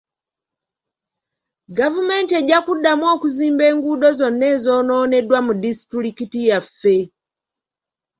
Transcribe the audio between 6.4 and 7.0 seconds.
yaffe